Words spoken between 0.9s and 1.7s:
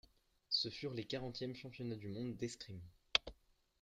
les quarantièmes